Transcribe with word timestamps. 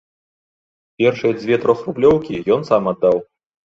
Першыя 1.03 1.37
дзве 1.41 1.61
трохрублёўкі 1.69 2.45
ён 2.61 2.69
сам 2.75 2.83
аддаў. 2.95 3.27